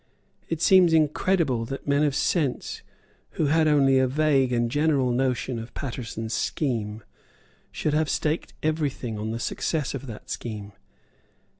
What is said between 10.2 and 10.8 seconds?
scheme.